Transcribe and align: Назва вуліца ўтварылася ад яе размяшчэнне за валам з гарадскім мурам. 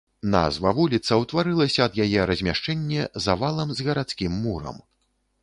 Назва 0.35 0.69
вуліца 0.77 1.13
ўтварылася 1.23 1.79
ад 1.87 1.99
яе 2.07 2.21
размяшчэнне 2.31 3.01
за 3.27 3.37
валам 3.43 3.77
з 3.77 3.87
гарадскім 3.91 4.33
мурам. 4.49 4.83